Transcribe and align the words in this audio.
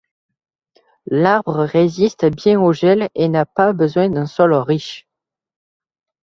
L'arbre 1.05 1.63
résiste 1.63 2.25
bien 2.25 2.59
au 2.59 2.73
gel 2.73 3.07
et 3.13 3.29
n'a 3.29 3.45
pas 3.45 3.71
besoin 3.71 4.09
d'un 4.09 4.25
sol 4.25 4.51
riche. 4.55 5.07